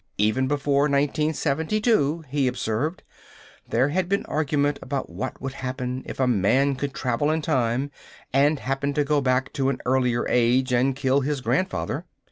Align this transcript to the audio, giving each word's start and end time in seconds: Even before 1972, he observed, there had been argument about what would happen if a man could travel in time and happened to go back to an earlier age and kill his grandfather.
Even 0.17 0.47
before 0.47 0.85
1972, 0.89 2.23
he 2.27 2.47
observed, 2.47 3.03
there 3.69 3.89
had 3.89 4.09
been 4.09 4.25
argument 4.25 4.79
about 4.81 5.11
what 5.11 5.39
would 5.39 5.53
happen 5.53 6.01
if 6.07 6.19
a 6.19 6.25
man 6.25 6.73
could 6.75 6.95
travel 6.95 7.29
in 7.29 7.43
time 7.43 7.91
and 8.33 8.57
happened 8.61 8.95
to 8.95 9.03
go 9.03 9.21
back 9.21 9.53
to 9.53 9.69
an 9.69 9.77
earlier 9.85 10.27
age 10.27 10.73
and 10.73 10.95
kill 10.95 11.19
his 11.21 11.39
grandfather. 11.39 12.07